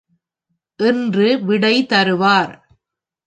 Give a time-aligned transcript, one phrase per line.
[0.79, 2.53] என்று விடை தருவார்.